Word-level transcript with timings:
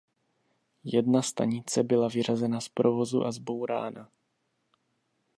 Jedna 0.83 1.21
stanice 1.21 1.83
byla 1.83 2.07
vyřazena 2.07 2.61
z 2.61 2.69
provozu 2.69 3.23
a 3.25 3.31
zbourána. 3.31 4.09